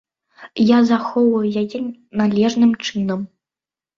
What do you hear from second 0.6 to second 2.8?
Я захоўваю яе належным